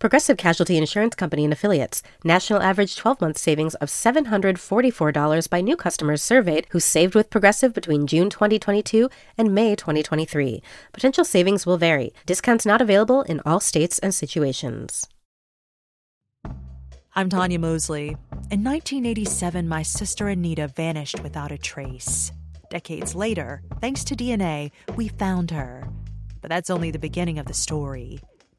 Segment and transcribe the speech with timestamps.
[0.00, 2.02] Progressive Casualty Insurance Company and Affiliates.
[2.24, 7.74] National average 12 month savings of $744 by new customers surveyed who saved with Progressive
[7.74, 10.62] between June 2022 and May 2023.
[10.94, 12.14] Potential savings will vary.
[12.24, 15.06] Discounts not available in all states and situations.
[17.14, 18.16] I'm Tanya Mosley.
[18.50, 22.32] In 1987, my sister Anita vanished without a trace.
[22.70, 25.86] Decades later, thanks to DNA, we found her.
[26.40, 28.18] But that's only the beginning of the story.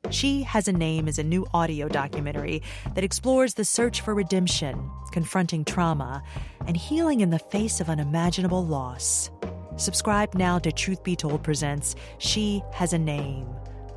[0.09, 2.63] She Has a Name is a new audio documentary
[2.95, 6.23] that explores the search for redemption, confronting trauma,
[6.67, 9.29] and healing in the face of unimaginable loss.
[9.77, 13.45] Subscribe now to Truth Be Told Presents She Has a Name,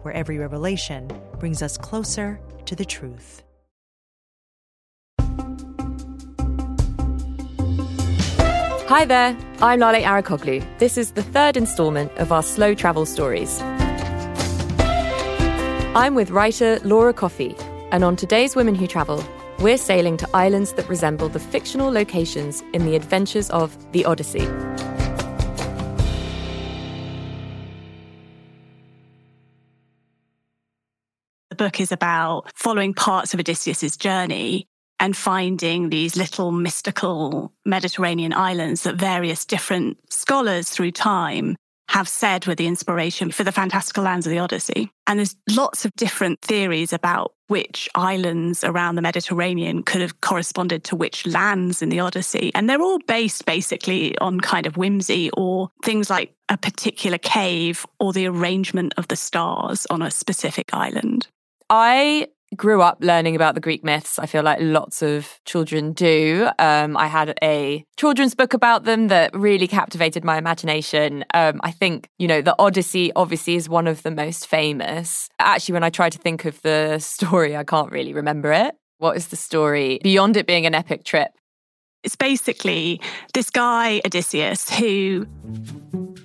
[0.02, 3.42] where every revelation brings us closer to the truth.
[8.86, 10.78] Hi there, I'm Lale Arikoglu.
[10.78, 13.60] This is the third instalment of our slow travel stories.
[15.96, 17.54] I'm with writer Laura Coffey,
[17.92, 19.24] and on today's Women Who Travel,
[19.60, 24.44] we're sailing to islands that resemble the fictional locations in the adventures of the Odyssey.
[31.50, 34.66] The book is about following parts of Odysseus's journey
[34.98, 41.54] and finding these little mystical Mediterranean islands that various different scholars through time
[41.88, 44.90] have said were the inspiration for the fantastical lands of the Odyssey.
[45.06, 50.82] And there's lots of different theories about which islands around the Mediterranean could have corresponded
[50.84, 52.50] to which lands in the Odyssey.
[52.54, 57.84] And they're all based basically on kind of whimsy or things like a particular cave
[58.00, 61.28] or the arrangement of the stars on a specific island.
[61.70, 64.18] I grew up learning about the Greek myths.
[64.18, 66.48] I feel like lots of children do.
[66.58, 71.24] Um, I had a children's book about them that really captivated my imagination.
[71.34, 75.28] Um, I think, you know, the Odyssey obviously is one of the most famous.
[75.38, 78.74] Actually, when I try to think of the story, I can't really remember it.
[78.98, 81.32] What is the story beyond it being an epic trip?
[82.02, 83.00] It's basically
[83.32, 85.26] this guy, Odysseus, who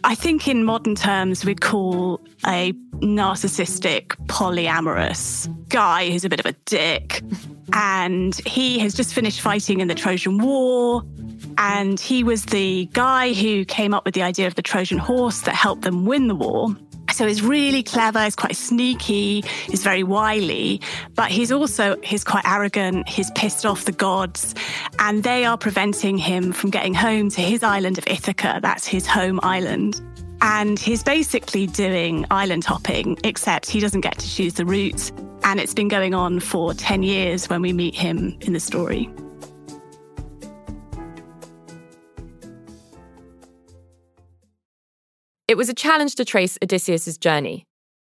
[0.04, 6.46] I think in modern terms we'd call a narcissistic, polyamorous guy who's a bit of
[6.46, 7.22] a dick.
[7.74, 11.04] And he has just finished fighting in the Trojan War.
[11.58, 15.42] And he was the guy who came up with the idea of the Trojan horse
[15.42, 16.76] that helped them win the war.
[17.20, 20.80] So he's really clever, he's quite sneaky, he's very wily,
[21.16, 24.56] but he's also he's quite arrogant, he's pissed off the gods,
[25.00, 28.60] and they are preventing him from getting home to his island of Ithaca.
[28.62, 30.00] That's his home island.
[30.40, 35.12] And he's basically doing island hopping, except he doesn't get to choose the route.
[35.44, 39.10] And it's been going on for 10 years when we meet him in the story.
[45.50, 47.66] It was a challenge to trace Odysseus's journey.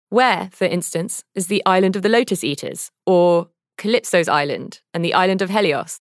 [0.09, 3.47] Where, for instance, is the island of the Lotus Eaters, or
[3.79, 6.01] Calypso's island and the island of Helios?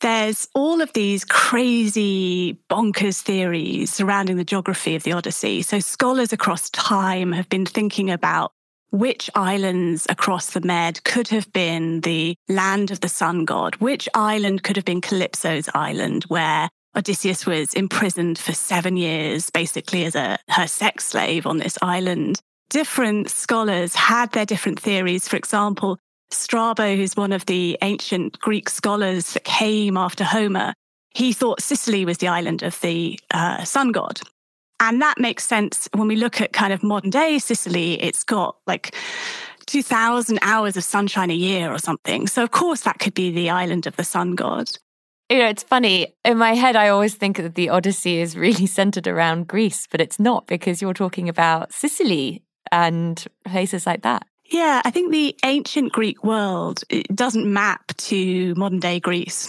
[0.00, 5.62] There's all of these crazy, bonkers theories surrounding the geography of the Odyssey.
[5.62, 8.52] So, scholars across time have been thinking about
[8.90, 14.08] which islands across the Med could have been the land of the sun god, which
[14.14, 20.14] island could have been Calypso's island, where Odysseus was imprisoned for seven years, basically as
[20.14, 22.40] a her sex slave on this island.
[22.68, 25.28] Different scholars had their different theories.
[25.28, 25.98] For example,
[26.30, 30.74] Strabo, who's one of the ancient Greek scholars that came after Homer,
[31.10, 34.20] he thought Sicily was the island of the uh, sun god.
[34.80, 38.00] And that makes sense when we look at kind of modern day Sicily.
[38.02, 38.94] It's got like
[39.66, 42.26] 2,000 hours of sunshine a year or something.
[42.26, 44.70] So, of course, that could be the island of the sun god
[45.30, 46.14] you know, it's funny.
[46.24, 50.00] In my head, I always think that the Odyssey is really centered around Greece, but
[50.00, 54.26] it's not because you're talking about Sicily and places like that.
[54.46, 56.82] Yeah, I think the ancient Greek world
[57.14, 59.48] doesn't map to modern day Greece.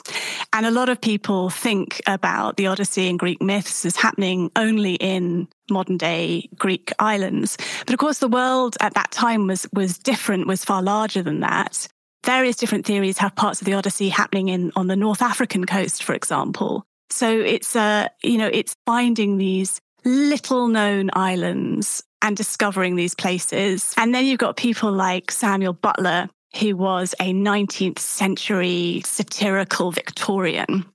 [0.54, 4.96] And a lot of people think about the Odyssey and Greek myths as happening only
[4.96, 7.58] in modern day Greek islands.
[7.88, 11.40] But of course, the world at that time was, was different, was far larger than
[11.40, 11.88] that
[12.26, 16.04] various different theories have parts of the Odyssey happening in on the North African coast,
[16.04, 16.86] for example.
[17.10, 23.94] So it's uh, you know, it's finding these little known islands and discovering these places.
[23.98, 26.30] And then you've got people like Samuel Butler,
[26.60, 30.86] who was a 19th century satirical Victorian.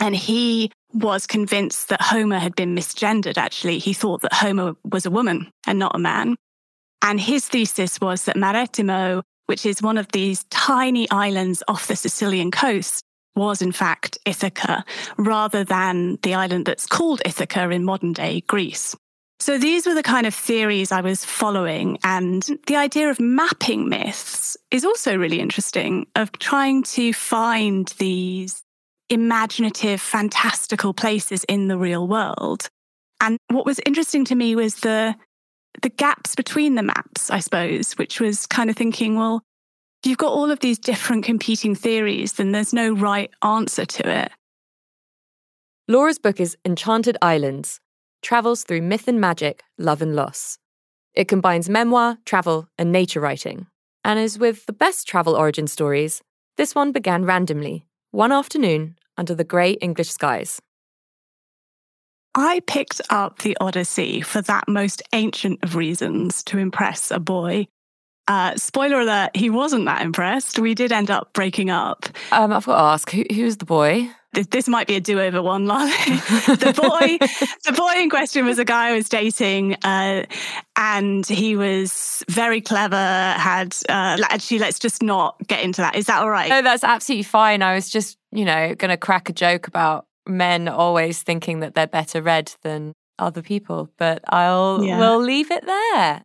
[0.00, 3.78] And he was convinced that Homer had been misgendered, actually.
[3.78, 6.36] He thought that Homer was a woman and not a man.
[7.02, 11.96] And his thesis was that Marettimo, which is one of these tiny islands off the
[11.96, 13.02] Sicilian coast,
[13.34, 14.84] was in fact Ithaca,
[15.16, 18.94] rather than the island that's called Ithaca in modern day Greece.
[19.40, 21.98] So these were the kind of theories I was following.
[22.04, 28.62] And the idea of mapping myths is also really interesting, of trying to find these
[29.10, 32.68] imaginative, fantastical places in the real world.
[33.20, 35.16] And what was interesting to me was the
[35.80, 39.42] the gaps between the maps, I suppose, which was kind of thinking, well,
[40.04, 44.32] you've got all of these different competing theories, then there's no right answer to it.
[45.88, 47.80] Laura's book is Enchanted Islands
[48.22, 50.58] Travels Through Myth and Magic, Love and Loss.
[51.14, 53.66] It combines memoir, travel, and nature writing.
[54.04, 56.22] And as with the best travel origin stories,
[56.56, 60.60] this one began randomly, one afternoon under the grey English skies.
[62.34, 67.66] I picked up the Odyssey for that most ancient of reasons to impress a boy
[68.28, 70.58] uh, spoiler alert, he wasn't that impressed.
[70.58, 72.06] We did end up breaking up.
[72.30, 74.10] Um, I've got to ask, who, who's the boy?
[74.32, 75.86] This, might be a do-over one, Lale.
[75.86, 77.18] the boy,
[77.66, 80.24] the boy in question was a guy I was dating, uh,
[80.74, 82.96] and he was very clever.
[82.96, 85.96] Had uh, actually, let's just not get into that.
[85.96, 86.48] Is that all right?
[86.48, 87.60] No, that's absolutely fine.
[87.60, 91.74] I was just, you know, going to crack a joke about men always thinking that
[91.74, 94.98] they're better read than other people, but I'll yeah.
[94.98, 96.22] we'll leave it there.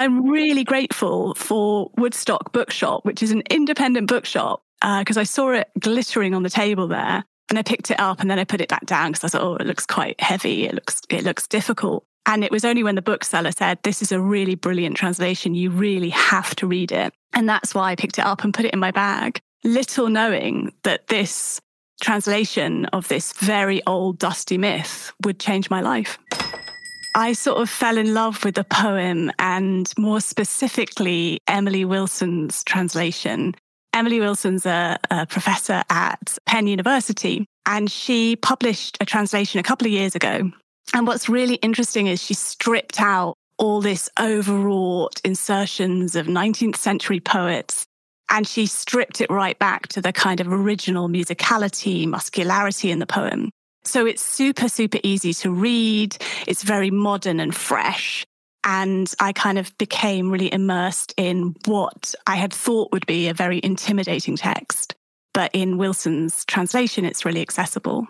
[0.00, 5.50] I'm really grateful for Woodstock Bookshop, which is an independent bookshop, because uh, I saw
[5.50, 7.24] it glittering on the table there.
[7.50, 9.42] And I picked it up and then I put it back down because I thought,
[9.42, 10.66] oh, it looks quite heavy.
[10.66, 12.04] It looks, it looks difficult.
[12.28, 15.54] And it was only when the bookseller said, this is a really brilliant translation.
[15.54, 17.14] You really have to read it.
[17.32, 20.72] And that's why I picked it up and put it in my bag, little knowing
[20.82, 21.58] that this
[22.02, 26.18] translation of this very old, dusty myth would change my life.
[27.14, 33.54] I sort of fell in love with the poem and more specifically, Emily Wilson's translation.
[33.94, 39.86] Emily Wilson's a, a, professor at Penn University, and she published a translation a couple
[39.86, 40.52] of years ago.
[40.94, 47.20] And what's really interesting is she stripped out all this overwrought insertions of 19th century
[47.20, 47.86] poets.
[48.30, 53.06] And she stripped it right back to the kind of original musicality, muscularity in the
[53.06, 53.50] poem.
[53.84, 56.16] So it's super, super easy to read.
[56.46, 58.24] It's very modern and fresh.
[58.64, 63.34] And I kind of became really immersed in what I had thought would be a
[63.34, 64.94] very intimidating text.
[65.32, 68.06] But in Wilson's translation, it's really accessible.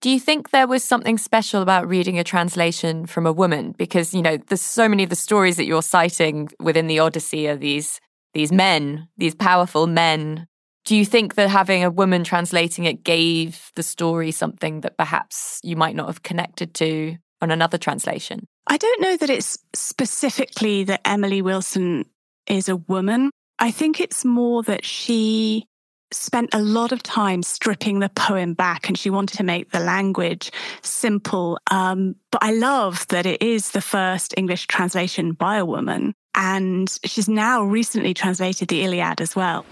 [0.00, 3.74] Do you think there was something special about reading a translation from a woman?
[3.76, 7.48] Because, you know, there's so many of the stories that you're citing within the Odyssey
[7.48, 8.00] are these
[8.32, 10.46] these men, these powerful men
[10.84, 15.60] do you think that having a woman translating it gave the story something that perhaps
[15.62, 18.46] you might not have connected to on another translation?
[18.66, 22.06] I don't know that it's specifically that Emily Wilson
[22.46, 23.30] is a woman.
[23.58, 25.66] I think it's more that she
[26.12, 29.80] spent a lot of time stripping the poem back and she wanted to make the
[29.80, 30.50] language
[30.82, 31.58] simple.
[31.70, 36.14] Um, but I love that it is the first English translation by a woman.
[36.34, 39.64] And she's now recently translated the Iliad as well.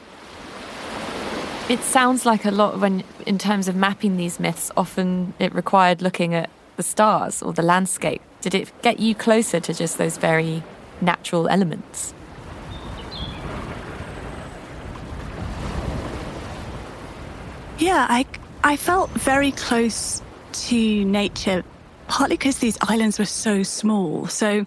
[1.69, 6.01] It sounds like a lot when, in terms of mapping these myths, often it required
[6.01, 8.23] looking at the stars or the landscape.
[8.41, 10.63] Did it get you closer to just those very
[11.01, 12.15] natural elements?
[17.79, 18.27] Yeah, I,
[18.65, 20.21] I felt very close
[20.53, 21.63] to nature,
[22.09, 24.27] partly because these islands were so small.
[24.27, 24.67] So,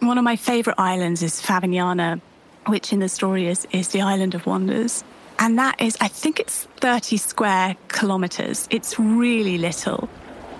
[0.00, 2.20] one of my favorite islands is Favignana,
[2.66, 5.04] which in the story is, is the island of wonders.
[5.38, 8.66] And that is, I think it's 30 square kilometers.
[8.70, 10.08] It's really little.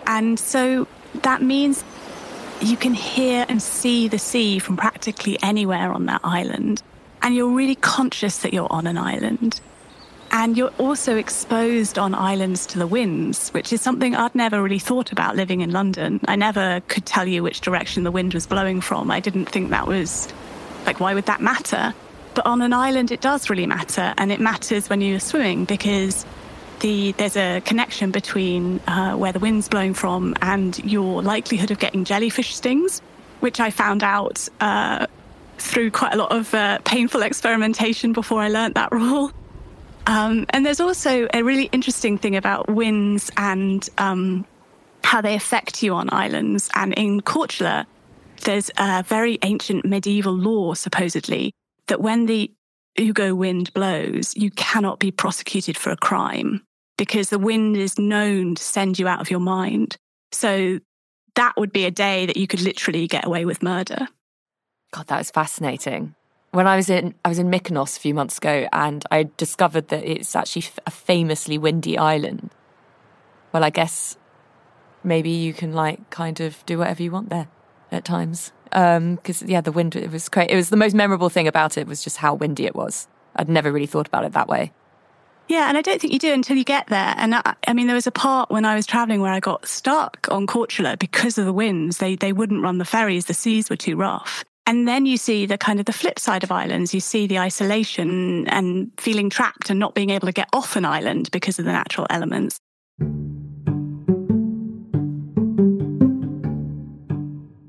[0.06, 0.86] And so
[1.22, 1.82] that means
[2.60, 6.82] you can hear and see the sea from practically anywhere on that island.
[7.22, 9.60] And you're really conscious that you're on an island.
[10.30, 14.78] And you're also exposed on islands to the winds, which is something I'd never really
[14.78, 16.20] thought about living in London.
[16.26, 19.10] I never could tell you which direction the wind was blowing from.
[19.10, 20.32] I didn't think that was
[20.84, 21.94] like, why would that matter?
[22.34, 26.26] But on an island, it does really matter, and it matters when you're swimming because
[26.80, 31.78] the, there's a connection between uh, where the wind's blowing from and your likelihood of
[31.78, 33.00] getting jellyfish stings,
[33.40, 35.06] which I found out uh,
[35.58, 39.32] through quite a lot of uh, painful experimentation before I learnt that rule.
[40.06, 44.46] Um, and there's also a really interesting thing about winds and um,
[45.02, 46.68] how they affect you on islands.
[46.74, 47.86] And in Korčula,
[48.44, 51.52] there's a very ancient medieval law, supposedly,
[51.88, 52.52] that when the
[52.98, 56.62] jugo wind blows, you cannot be prosecuted for a crime
[56.98, 59.96] because the wind is known to send you out of your mind.
[60.32, 60.80] So
[61.36, 64.08] that would be a day that you could literally get away with murder.
[64.92, 66.15] God, that was fascinating.
[66.56, 69.88] When I was in I was in Mykonos a few months ago and I discovered
[69.88, 72.48] that it's actually a famously windy island.
[73.52, 74.16] Well, I guess
[75.04, 77.48] maybe you can like kind of do whatever you want there
[77.92, 78.52] at times.
[78.70, 80.50] Because um, yeah, the wind it was great.
[80.50, 83.06] It was the most memorable thing about it was just how windy it was.
[83.36, 84.72] I'd never really thought about it that way.
[85.48, 87.12] Yeah, and I don't think you do until you get there.
[87.18, 89.68] And I, I, mean, there was a part when I was traveling where I got
[89.68, 91.98] stuck on Korčula because of the winds.
[91.98, 94.42] They they wouldn't run the ferries; the seas were too rough.
[94.68, 96.92] And then you see the kind of the flip side of islands.
[96.92, 100.84] You see the isolation and feeling trapped and not being able to get off an
[100.84, 102.58] island because of the natural elements.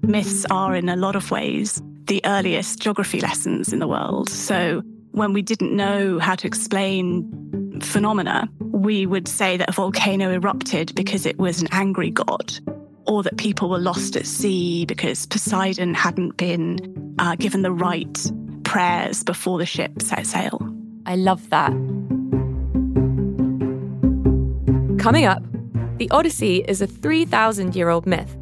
[0.01, 4.29] Myths are, in a lot of ways, the earliest geography lessons in the world.
[4.29, 10.31] So when we didn't know how to explain phenomena, we would say that a volcano
[10.31, 12.57] erupted because it was an angry god,
[13.07, 18.31] or that people were lost at sea because Poseidon hadn't been uh, given the right
[18.63, 20.59] prayers before the ship set sail.
[21.05, 21.71] I love that.
[24.99, 25.41] Coming up,
[25.97, 28.35] the Odyssey is a 3,000 year old myth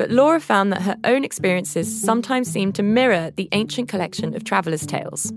[0.00, 4.44] but Laura found that her own experiences sometimes seemed to mirror the ancient collection of
[4.44, 5.30] travellers' tales.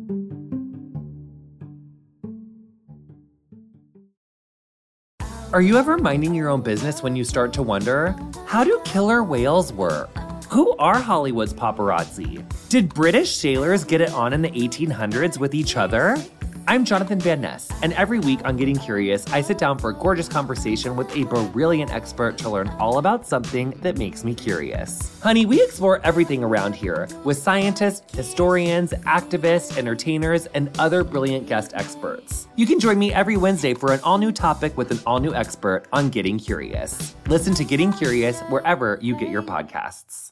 [5.54, 8.16] Are you ever minding your own business when you start to wonder
[8.48, 10.10] how do killer whales work?
[10.50, 12.44] Who are Hollywood's paparazzi?
[12.70, 16.18] Did British sailors get it on in the 1800s with each other?
[16.66, 19.94] I'm Jonathan Van Ness, and every week on Getting Curious, I sit down for a
[19.94, 25.20] gorgeous conversation with a brilliant expert to learn all about something that makes me curious.
[25.22, 31.74] Honey, we explore everything around here with scientists, historians, activists, entertainers, and other brilliant guest
[31.76, 32.48] experts.
[32.56, 35.34] You can join me every Wednesday for an all new topic with an all new
[35.34, 37.14] expert on Getting Curious.
[37.28, 40.32] Listen to Getting Curious wherever you get your podcasts.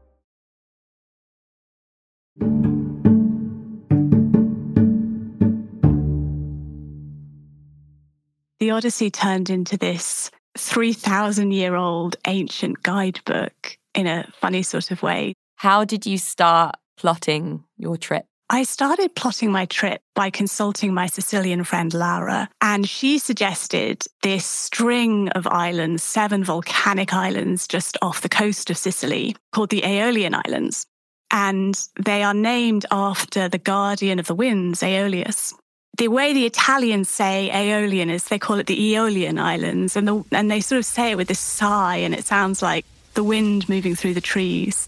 [8.61, 15.01] The Odyssey turned into this 3,000 year old ancient guidebook in a funny sort of
[15.01, 15.33] way.
[15.55, 18.25] How did you start plotting your trip?
[18.51, 24.45] I started plotting my trip by consulting my Sicilian friend Laura, and she suggested this
[24.45, 30.35] string of islands, seven volcanic islands just off the coast of Sicily called the Aeolian
[30.35, 30.85] Islands
[31.31, 35.53] and they are named after the guardian of the winds, Aeolus.
[35.97, 40.23] The way the Italians say Aeolian is they call it the Aeolian Islands, and, the,
[40.31, 43.67] and they sort of say it with this sigh, and it sounds like the wind
[43.67, 44.87] moving through the trees.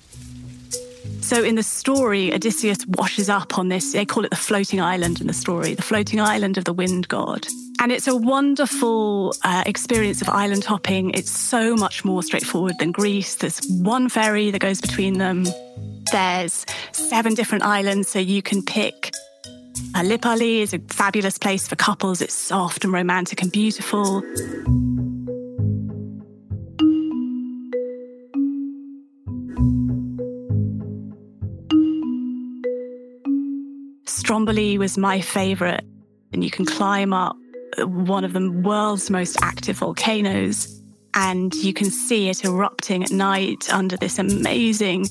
[1.23, 5.21] So in the story, Odysseus washes up on this, they call it the floating island
[5.21, 7.47] in the story, the floating island of the wind god.
[7.79, 11.11] And it's a wonderful uh, experience of island hopping.
[11.11, 13.35] It's so much more straightforward than Greece.
[13.35, 15.45] There's one ferry that goes between them.
[16.11, 19.13] There's seven different islands, so you can pick.
[19.95, 22.21] Uh, Lipari is a fabulous place for couples.
[22.21, 24.21] It's soft and romantic and beautiful.
[34.23, 35.83] Stromboli was my favorite,
[36.31, 37.35] and you can climb up
[37.79, 40.81] one of the world's most active volcanoes,
[41.13, 45.07] and you can see it erupting at night under this amazing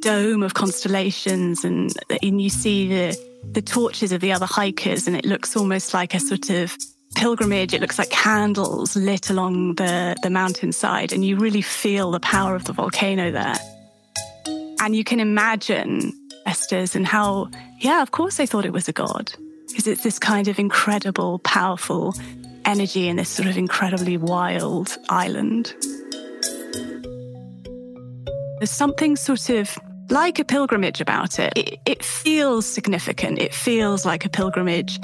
[0.00, 1.92] dome of constellations and,
[2.22, 3.18] and you see the,
[3.50, 6.76] the torches of the other hikers and it looks almost like a sort of
[7.16, 7.74] pilgrimage.
[7.74, 12.54] It looks like candles lit along the, the mountainside and you really feel the power
[12.54, 13.56] of the volcano there.
[14.80, 16.12] And you can imagine
[16.46, 19.32] Estes and how, yeah, of course they thought it was a god
[19.68, 22.14] because it's this kind of incredible, powerful
[22.64, 25.74] energy in this sort of incredibly wild island.
[28.58, 29.78] There's something sort of
[30.10, 31.52] like a pilgrimage about it.
[31.56, 31.80] it.
[31.86, 33.38] It feels significant.
[33.38, 35.00] It feels like a pilgrimage.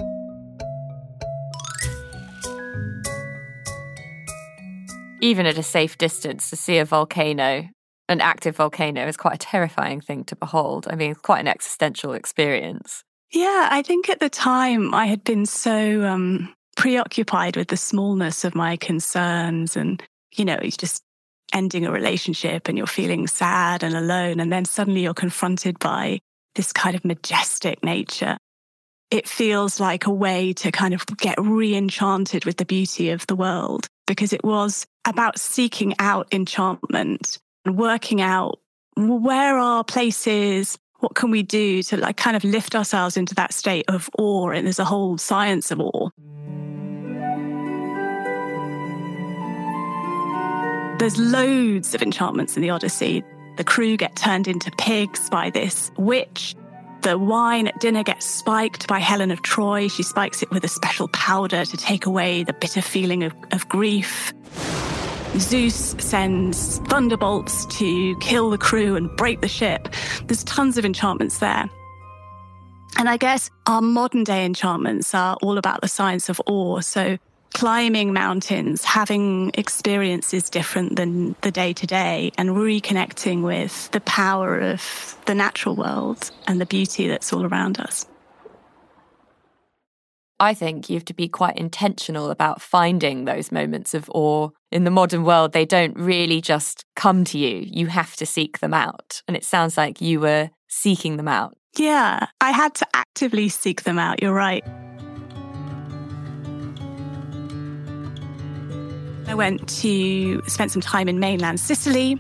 [5.21, 7.69] Even at a safe distance, to see a volcano,
[8.09, 10.87] an active volcano, is quite a terrifying thing to behold.
[10.91, 13.05] I mean, it's quite an existential experience.
[13.33, 18.45] Yeah, I think at the time I had been so um, preoccupied with the smallness
[18.45, 20.03] of my concerns and,
[20.35, 21.03] you know, it's just
[21.53, 24.41] ending a relationship and you're feeling sad and alone.
[24.41, 26.21] And then suddenly you're confronted by
[26.55, 28.39] this kind of majestic nature.
[29.11, 33.27] It feels like a way to kind of get re enchanted with the beauty of
[33.27, 38.61] the world because it was about seeking out enchantment working out
[38.97, 43.53] where are places, what can we do to like kind of lift ourselves into that
[43.53, 44.51] state of awe?
[44.51, 46.11] And there's a whole science of awe.
[50.99, 53.23] There's loads of enchantments in the Odyssey.
[53.57, 56.57] The crew get turned into pigs by this witch.
[57.03, 59.87] The wine at dinner gets spiked by Helen of Troy.
[59.87, 63.69] She spikes it with a special powder to take away the bitter feeling of, of
[63.69, 64.33] grief.
[65.37, 69.89] Zeus sends thunderbolts to kill the crew and break the ship.
[70.27, 71.69] There's tons of enchantments there.
[72.97, 76.81] And I guess our modern day enchantments are all about the science of awe.
[76.81, 77.19] So
[77.55, 84.59] climbing mountains, having experiences different than the day to day, and reconnecting with the power
[84.59, 88.07] of the natural world and the beauty that's all around us.
[90.41, 94.51] I think you have to be quite intentional about finding those moments of awe.
[94.71, 97.65] In the modern world, they don't really just come to you.
[97.67, 99.23] You have to seek them out.
[99.27, 101.57] And it sounds like you were seeking them out.
[101.77, 104.23] Yeah, I had to actively seek them out.
[104.23, 104.65] You're right.
[109.27, 112.19] I went to spend some time in mainland Sicily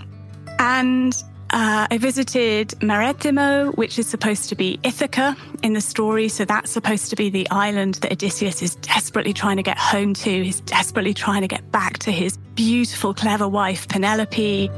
[0.58, 1.14] and
[1.50, 6.28] uh, I visited Marettimo, which is supposed to be Ithaca in the story.
[6.28, 10.14] So that's supposed to be the island that Odysseus is desperately trying to get home
[10.14, 10.44] to.
[10.44, 14.70] He's desperately trying to get back to his beautiful, clever wife, Penelope.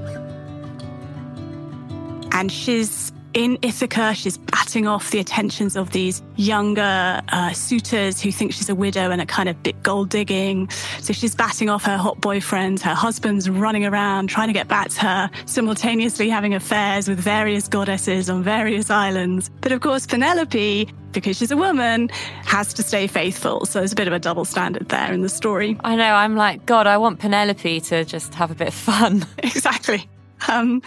[2.32, 8.32] And she's in Ithaca, she's batting off the attentions of these younger uh, suitors who
[8.32, 10.68] think she's a widow and are kind of bit gold digging.
[11.00, 12.80] So she's batting off her hot boyfriend.
[12.80, 17.68] Her husband's running around trying to get back to her, simultaneously having affairs with various
[17.68, 19.50] goddesses on various islands.
[19.60, 22.08] But of course, Penelope, because she's a woman,
[22.44, 23.64] has to stay faithful.
[23.66, 25.76] So there's a bit of a double standard there in the story.
[25.84, 26.14] I know.
[26.14, 29.24] I'm like, God, I want Penelope to just have a bit of fun.
[29.38, 30.08] exactly.
[30.48, 30.82] Um,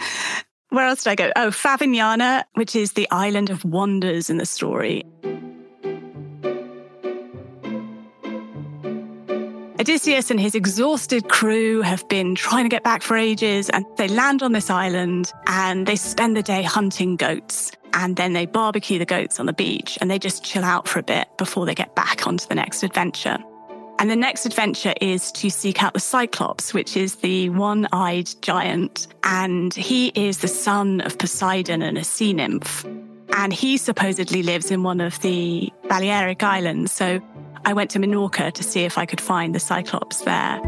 [0.74, 1.32] where else did I go?
[1.36, 5.04] Oh, Favignana, which is the island of wonders in the story.
[9.78, 14.08] Odysseus and his exhausted crew have been trying to get back for ages, and they
[14.08, 17.72] land on this island and they spend the day hunting goats.
[17.92, 20.98] And then they barbecue the goats on the beach and they just chill out for
[20.98, 23.38] a bit before they get back onto the next adventure.
[23.98, 28.28] And the next adventure is to seek out the Cyclops, which is the one eyed
[28.42, 29.06] giant.
[29.22, 32.84] And he is the son of Poseidon and a sea nymph.
[33.36, 36.92] And he supposedly lives in one of the Balearic Islands.
[36.92, 37.20] So
[37.64, 40.60] I went to Minorca to see if I could find the Cyclops there.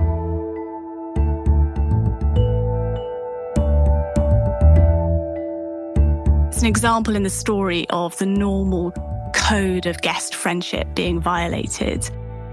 [6.48, 8.92] It's an example in the story of the normal
[9.34, 12.08] code of guest friendship being violated.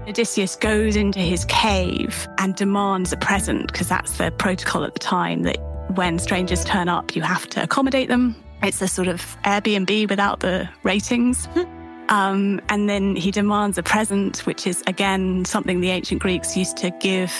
[0.06, 5.00] Odysseus goes into his cave and demands a present because that's the protocol at the
[5.00, 5.56] time that
[5.96, 8.36] when strangers turn up, you have to accommodate them.
[8.62, 11.48] It's a sort of Airbnb without the ratings.
[12.10, 16.76] um, and then he demands a present, which is again something the ancient Greeks used
[16.78, 17.32] to give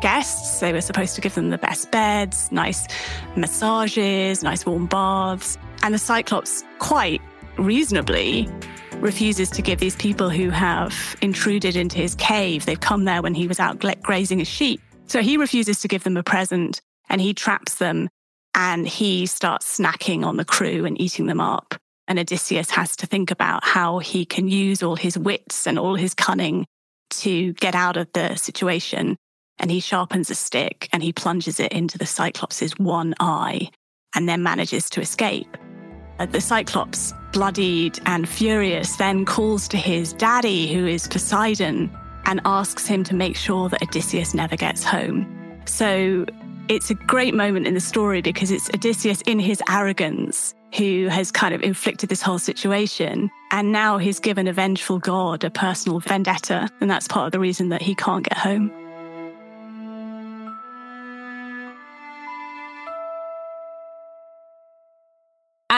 [0.00, 0.60] guests.
[0.60, 2.86] They were supposed to give them the best beds, nice
[3.34, 5.58] massages, nice warm baths.
[5.82, 7.20] And the Cyclops, quite
[7.58, 8.48] reasonably,
[9.02, 13.34] refuses to give these people who have intruded into his cave, they've come there when
[13.34, 14.80] he was out grazing his sheep.
[15.06, 18.08] So he refuses to give them a present and he traps them
[18.54, 21.74] and he starts snacking on the crew and eating them up.
[22.08, 25.94] And Odysseus has to think about how he can use all his wits and all
[25.94, 26.66] his cunning
[27.10, 29.16] to get out of the situation.
[29.58, 33.70] And he sharpens a stick and he plunges it into the Cyclops' one eye
[34.14, 35.56] and then manages to escape.
[36.18, 41.90] Uh, the Cyclops, bloodied and furious, then calls to his daddy, who is Poseidon,
[42.26, 45.26] and asks him to make sure that Odysseus never gets home.
[45.64, 46.24] So
[46.68, 51.30] it's a great moment in the story because it's Odysseus in his arrogance who has
[51.30, 53.30] kind of inflicted this whole situation.
[53.50, 56.70] And now he's given a vengeful god a personal vendetta.
[56.80, 58.72] And that's part of the reason that he can't get home.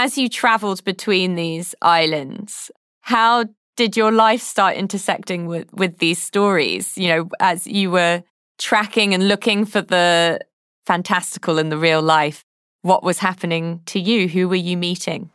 [0.05, 6.23] As you traveled between these islands, how did your life start intersecting with, with these
[6.23, 6.99] stories?
[6.99, 8.23] You know, as you were
[8.59, 10.40] tracking and looking for the
[10.85, 12.45] fantastical in the real life,
[12.83, 14.29] what was happening to you?
[14.29, 15.31] Who were you meeting?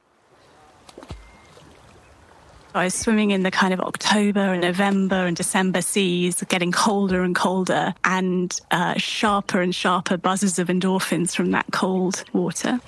[2.76, 7.24] I was swimming in the kind of October and November and December seas, getting colder
[7.24, 12.80] and colder, and uh, sharper and sharper buzzes of endorphins from that cold water.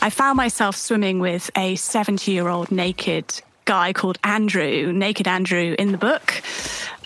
[0.00, 5.74] I found myself swimming with a 70 year old naked guy called Andrew, Naked Andrew,
[5.78, 6.42] in the book.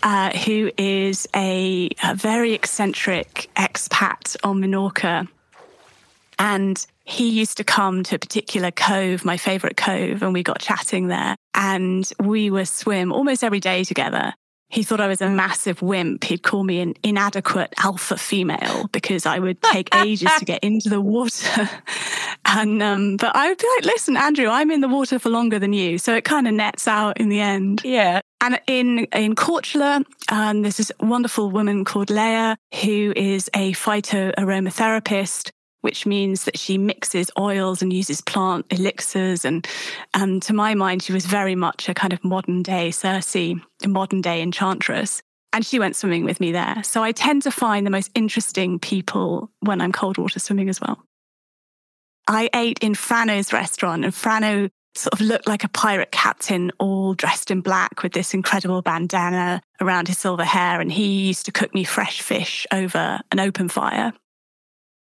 [0.05, 5.29] Uh, who is a, a very eccentric expat on Minorca.
[6.41, 10.59] And he used to come to a particular cove, my favorite cove, and we got
[10.59, 11.37] chatting there.
[11.55, 14.35] And we would swim almost every day together.
[14.73, 16.25] He thought I was a massive wimp.
[16.25, 20.89] He'd call me an inadequate alpha female because I would take ages to get into
[20.89, 21.69] the water.
[22.47, 25.59] and um, but I would be like, listen, Andrew, I'm in the water for longer
[25.59, 27.83] than you, so it kind of nets out in the end.
[27.85, 28.23] Yeah.
[28.41, 34.35] And in in Korčula, um, there's this wonderful woman called Leah who is a phyto
[34.37, 35.51] aromatherapist
[35.83, 39.45] which means that she mixes oils and uses plant elixirs.
[39.45, 39.67] And
[40.15, 43.57] um, to my mind, she was very much a kind of modern day Circe, a
[43.87, 45.23] modern day enchantress.
[45.53, 46.83] And she went swimming with me there.
[46.83, 50.81] So I tend to find the most interesting people when I'm cold water swimming as
[50.81, 51.05] well.
[52.27, 57.15] I ate in Frano's restaurant, and Frano sort of looked like a pirate captain, all
[57.15, 60.81] dressed in black with this incredible bandana around his silver hair.
[60.81, 64.13] And he used to cook me fresh fish over an open fire.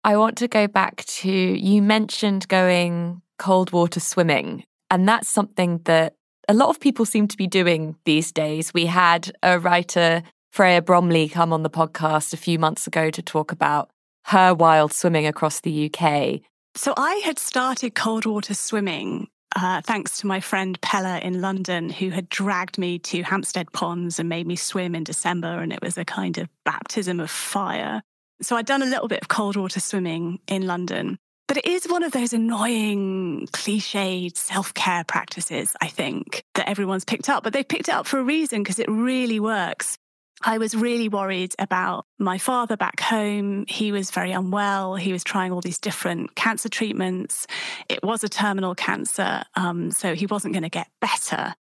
[0.08, 5.82] I want to go back to you mentioned going cold water swimming, and that's something
[5.84, 6.14] that
[6.48, 8.72] a lot of people seem to be doing these days.
[8.72, 13.20] We had a writer, Freya Bromley, come on the podcast a few months ago to
[13.20, 13.90] talk about
[14.28, 16.40] her wild swimming across the UK.
[16.74, 21.90] So I had started cold water swimming uh, thanks to my friend Pella in London,
[21.90, 25.60] who had dragged me to Hampstead Ponds and made me swim in December.
[25.60, 28.02] And it was a kind of baptism of fire.
[28.40, 31.18] So I'd done a little bit of cold water swimming in London.
[31.48, 37.06] But it is one of those annoying, cliched self care practices, I think, that everyone's
[37.06, 37.42] picked up.
[37.42, 39.96] But they've picked it up for a reason because it really works.
[40.42, 43.64] I was really worried about my father back home.
[43.66, 44.94] He was very unwell.
[44.94, 47.46] He was trying all these different cancer treatments.
[47.88, 51.54] It was a terminal cancer, um, so he wasn't going to get better.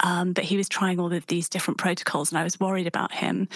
[0.00, 3.12] Um, but he was trying all of these different protocols, and I was worried about
[3.12, 3.48] him.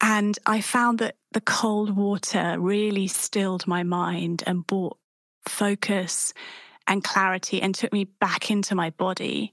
[0.00, 4.96] And I found that the cold water really stilled my mind and brought
[5.46, 6.32] focus
[6.86, 9.52] and clarity and took me back into my body.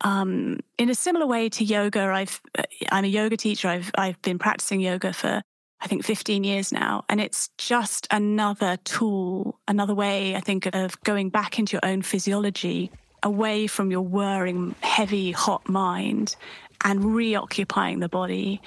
[0.00, 3.68] Um, in a similar way to yoga, I've uh, I'm a yoga teacher.
[3.68, 5.40] I've I've been practicing yoga for
[5.80, 11.00] I think 15 years now, and it's just another tool, another way I think of
[11.02, 12.90] going back into your own physiology,
[13.22, 16.36] away from your whirring, heavy, hot mind,
[16.84, 18.60] and reoccupying the body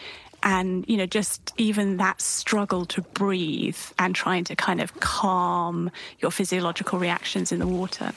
[0.48, 5.92] and you know just even that struggle to breathe and trying to kind of calm
[6.20, 8.14] your physiological reactions in the water.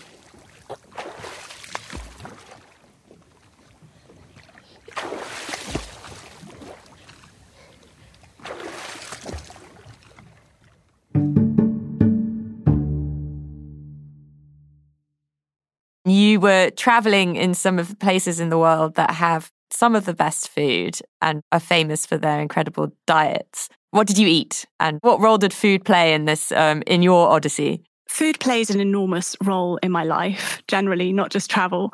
[16.05, 20.05] You were traveling in some of the places in the world that have some of
[20.05, 23.69] the best food and are famous for their incredible diets.
[23.91, 27.29] What did you eat, and what role did food play in this um, in your
[27.29, 27.83] odyssey?
[28.09, 31.93] Food plays an enormous role in my life, generally, not just travel.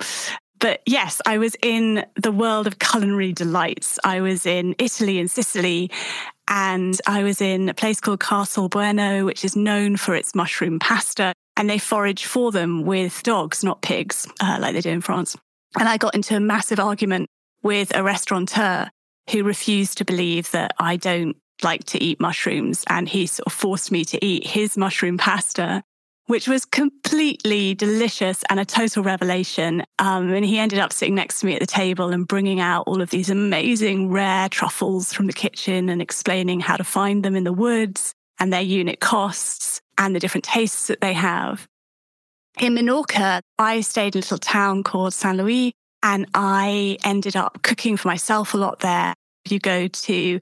[0.59, 3.99] But yes, I was in the world of culinary delights.
[4.05, 5.91] I was in Italy and Sicily,
[6.49, 11.35] and I was in a place called Castelbuono, which is known for its mushroom pasta.
[11.59, 15.37] And they forage for them with dogs, not pigs, uh, like they do in France.
[15.79, 17.29] And I got into a massive argument
[17.67, 18.89] with a restaurateur
[19.33, 22.85] who refused to believe that I don't like to eat mushrooms.
[22.89, 25.83] And he sort of forced me to eat his mushroom pasta,
[26.27, 29.83] which was completely delicious and a total revelation.
[29.99, 32.85] Um, and he ended up sitting next to me at the table and bringing out
[32.87, 37.35] all of these amazing rare truffles from the kitchen and explaining how to find them
[37.35, 41.67] in the woods and their unit costs and the different tastes that they have.
[42.61, 45.73] In Minorca, I stayed in a little town called San Luis,
[46.07, 49.13] and I ended up cooking for myself a lot there.
[49.49, 50.39] You go to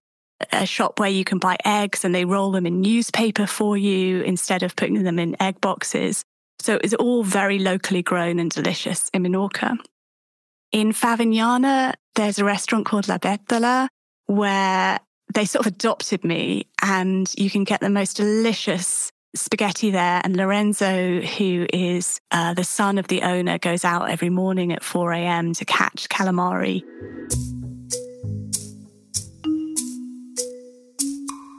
[0.53, 4.21] a shop where you can buy eggs and they roll them in newspaper for you
[4.21, 6.23] instead of putting them in egg boxes.
[6.59, 9.79] So it's all very locally grown and delicious in Minorca.
[10.71, 13.89] In Favignana, there's a restaurant called La Bettola
[14.27, 14.99] where
[15.33, 20.21] they sort of adopted me and you can get the most delicious spaghetti there.
[20.25, 24.83] And Lorenzo, who is uh, the son of the owner, goes out every morning at
[24.83, 25.53] 4 a.m.
[25.55, 26.83] to catch calamari.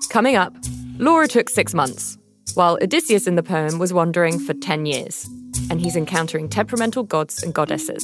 [0.10, 0.56] Coming up,
[0.98, 2.18] Laura took six months,
[2.54, 5.30] while Odysseus in the poem was wandering for 10 years.
[5.70, 8.02] And and he's encountering temperamental gods and goddesses.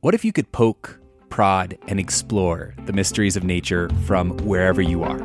[0.00, 1.00] What if you could poke,
[1.34, 5.18] prod, and explore the mysteries of nature from wherever you are?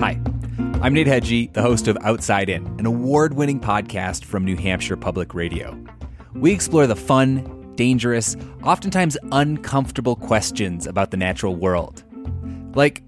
[0.00, 0.20] Hi,
[0.82, 4.96] I'm Nate Hegyi, the host of Outside In, an award winning podcast from New Hampshire
[4.96, 5.78] Public Radio.
[6.34, 12.02] We explore the fun, dangerous, oftentimes uncomfortable questions about the natural world.
[12.74, 13.04] Like,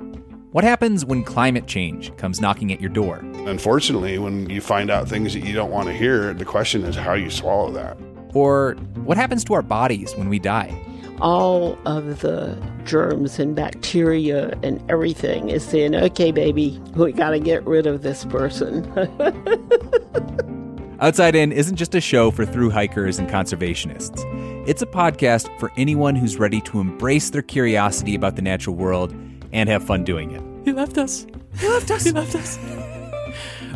[0.53, 3.17] what happens when climate change comes knocking at your door?
[3.49, 6.95] Unfortunately, when you find out things that you don't want to hear, the question is
[6.95, 7.99] how you swallow that.
[8.33, 10.81] Or what happens to our bodies when we die?
[11.21, 17.41] All of the germs and bacteria and everything is saying, okay, baby, we got to
[17.41, 18.85] get rid of this person.
[21.01, 24.25] Outside In isn't just a show for through hikers and conservationists.
[24.67, 29.15] It's a podcast for anyone who's ready to embrace their curiosity about the natural world
[29.53, 30.43] and have fun doing it.
[30.65, 31.27] He left us.
[31.59, 32.05] He left us.
[32.05, 32.59] He left us.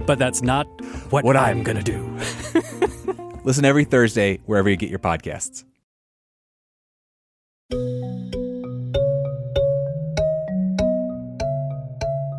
[0.06, 0.66] but that's not
[1.10, 2.18] what, what I'm going to do.
[3.44, 5.64] Listen every Thursday wherever you get your podcasts.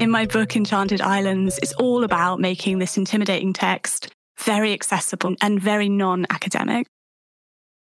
[0.01, 5.61] In my book, Enchanted Islands, it's all about making this intimidating text very accessible and
[5.61, 6.87] very non academic.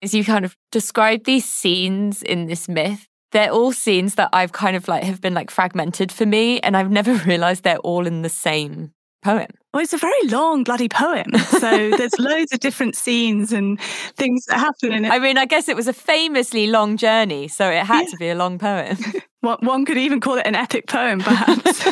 [0.02, 4.52] As you kind of describe these scenes in this myth, they're all scenes that I've
[4.52, 8.06] kind of like have been like fragmented for me, and I've never realized they're all
[8.06, 9.48] in the same poem.
[9.72, 11.32] Well, it's a very long bloody poem.
[11.36, 13.80] So there's loads of different scenes and
[14.16, 15.10] things that happen in it.
[15.10, 18.10] I mean, I guess it was a famously long journey, so it had yeah.
[18.10, 18.96] to be a long poem.
[19.40, 21.86] One could even call it an epic poem, perhaps.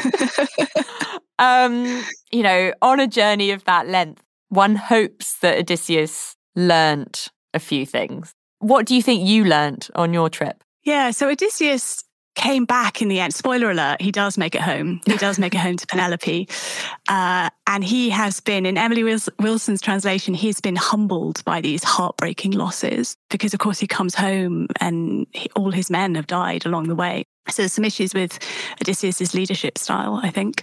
[1.39, 7.59] um, you know, on a journey of that length, one hopes that Odysseus learnt a
[7.59, 8.33] few things.
[8.59, 10.63] What do you think you learnt on your trip?
[10.85, 12.05] Yeah, so Odysseus
[12.39, 13.35] came back in the end.
[13.35, 15.01] Spoiler alert, he does make it home.
[15.05, 16.49] He does make it home to Penelope.
[17.09, 19.03] Uh, and he has been, in Emily
[19.39, 24.69] Wilson's translation, he's been humbled by these heartbreaking losses because, of course, he comes home
[24.81, 27.25] and he, all his men have died along the way.
[27.51, 28.39] So there's some issues with
[28.81, 30.63] Odysseus's leadership style, I think.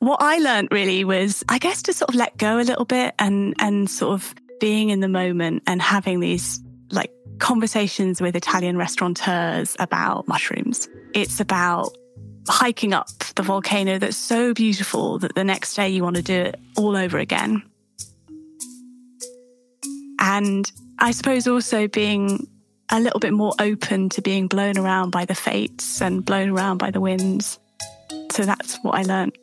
[0.00, 3.14] What I learned really was, I guess, to sort of let go a little bit
[3.18, 8.76] and and sort of being in the moment and having these like conversations with Italian
[8.76, 10.88] restaurateurs about mushrooms.
[11.14, 11.96] It's about
[12.48, 16.34] hiking up the volcano that's so beautiful that the next day you want to do
[16.34, 17.62] it all over again.
[20.18, 22.48] And I suppose also being
[22.90, 26.78] a little bit more open to being blown around by the fates and blown around
[26.78, 27.58] by the winds.
[28.32, 29.36] So that's what I learned.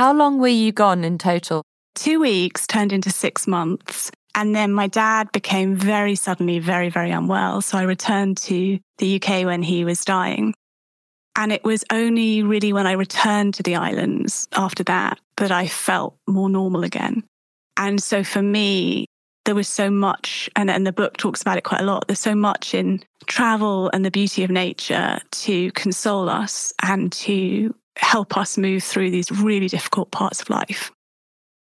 [0.00, 1.62] How long were you gone in total?
[1.94, 4.10] Two weeks turned into six months.
[4.34, 7.60] And then my dad became very suddenly very, very unwell.
[7.60, 10.54] So I returned to the UK when he was dying.
[11.36, 15.68] And it was only really when I returned to the islands after that that I
[15.68, 17.22] felt more normal again.
[17.76, 19.04] And so for me,
[19.44, 22.06] there was so much, and, and the book talks about it quite a lot.
[22.06, 27.74] There's so much in travel and the beauty of nature to console us and to
[28.00, 30.90] help us move through these really difficult parts of life.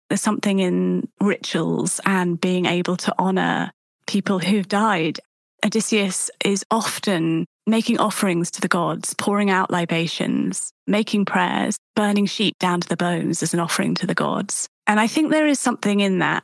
[0.09, 3.71] There's something in rituals and being able to honor
[4.07, 5.21] people who've died.
[5.65, 12.59] Odysseus is often making offerings to the gods, pouring out libations, making prayers, burning sheep
[12.59, 14.69] down to the bones as an offering to the gods.
[14.87, 16.43] And I think there is something in that.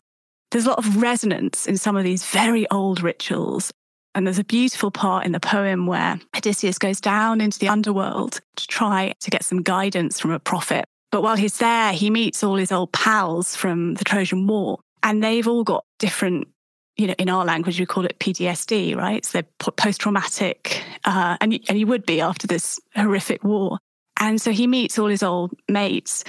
[0.51, 3.73] There's a lot of resonance in some of these very old rituals
[4.17, 8.41] and there's a beautiful part in the poem where Odysseus goes down into the underworld
[8.57, 10.87] to try to get some guidance from a prophet.
[11.13, 15.23] But while he's there, he meets all his old pals from the Trojan War, and
[15.23, 16.49] they've all got different
[16.97, 19.23] you know, in our language, we call it PTSD, right?
[19.23, 23.79] So they're post traumatic, uh, and, and you would be after this horrific war.
[24.19, 26.25] And so he meets all his old mates,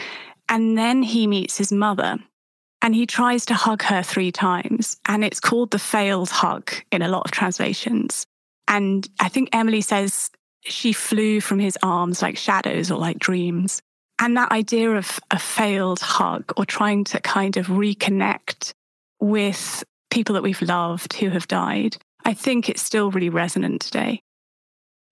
[0.50, 2.18] and then he meets his mother,
[2.82, 4.98] and he tries to hug her three times.
[5.08, 8.26] And it's called the failed hug in a lot of translations.
[8.68, 10.30] And I think Emily says
[10.62, 13.82] she flew from his arms like shadows or like dreams.
[14.20, 18.74] And that idea of a failed hug or trying to kind of reconnect
[19.20, 24.22] with people that we've loved who have died, I think it's still really resonant today.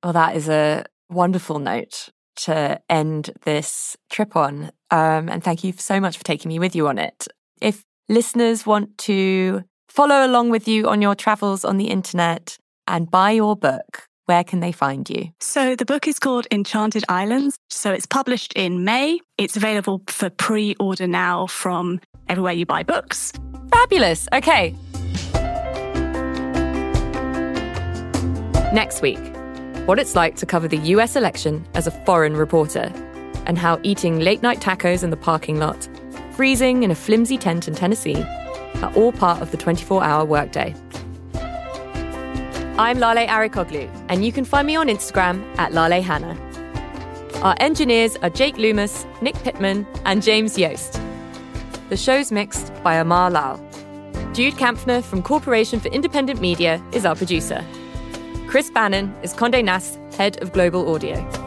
[0.03, 4.71] Well, that is a wonderful note to end this trip on.
[4.91, 7.27] Um, and thank you so much for taking me with you on it.
[7.61, 13.09] If listeners want to follow along with you on your travels on the internet and
[13.09, 15.29] buy your book, where can they find you?
[15.39, 17.57] So the book is called Enchanted Islands.
[17.69, 19.19] So it's published in May.
[19.37, 23.31] It's available for pre order now from everywhere you buy books.
[23.71, 24.27] Fabulous.
[24.33, 24.75] Okay.
[28.73, 29.19] Next week,
[29.85, 32.91] what it's like to cover the US election as a foreign reporter,
[33.45, 35.87] and how eating late night tacos in the parking lot,
[36.35, 38.21] freezing in a flimsy tent in Tennessee,
[38.81, 40.75] are all part of the 24 hour workday.
[42.77, 46.37] I'm Lale Arikoglu, and you can find me on Instagram at Lale Hannah.
[47.41, 50.99] Our engineers are Jake Loomis, Nick Pittman, and James Yost.
[51.87, 53.57] The show's mixed by Amar Lal.
[54.33, 57.63] Jude Kampfner from Corporation for Independent Media is our producer.
[58.47, 61.44] Chris Bannon is Conde Nast, head of global audio.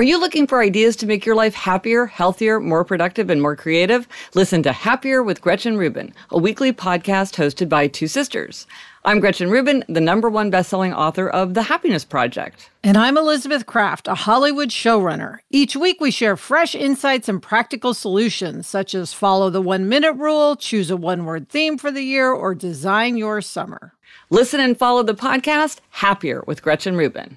[0.00, 3.54] Are you looking for ideas to make your life happier, healthier, more productive, and more
[3.54, 4.08] creative?
[4.32, 8.66] Listen to Happier with Gretchen Rubin, a weekly podcast hosted by two sisters.
[9.04, 12.70] I'm Gretchen Rubin, the number one best-selling author of The Happiness Project.
[12.82, 15.40] And I'm Elizabeth Craft, a Hollywood showrunner.
[15.50, 20.14] Each week we share fresh insights and practical solutions, such as follow the one minute
[20.14, 23.92] rule, choose a one word theme for the year, or design your summer.
[24.30, 27.36] Listen and follow the podcast Happier with Gretchen Rubin.